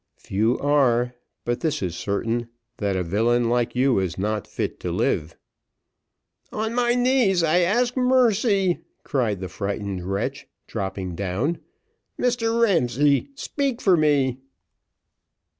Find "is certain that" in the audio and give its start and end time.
1.83-2.95